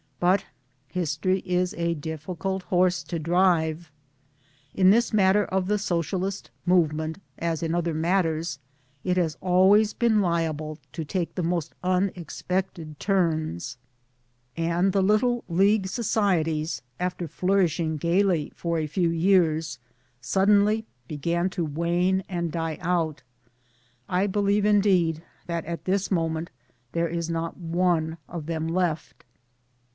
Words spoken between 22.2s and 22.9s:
and die